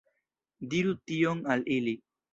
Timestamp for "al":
1.57-1.65